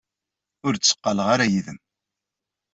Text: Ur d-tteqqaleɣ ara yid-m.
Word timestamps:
Ur 0.65 0.73
d-tteqqaleɣ 0.75 1.27
ara 1.33 1.45
yid-m. 1.51 1.79